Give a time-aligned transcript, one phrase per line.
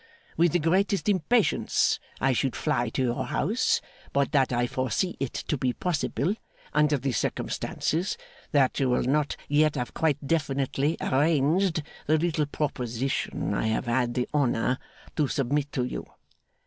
[0.35, 3.81] 'With the greatest impatience I should fly to your house,
[4.13, 6.33] but that I foresee it to be possible,
[6.73, 8.17] under the circumstances,
[8.51, 14.15] that you will not yet have quite definitively arranged the little proposition I have had
[14.15, 14.79] the honour
[15.17, 16.07] to submit to you.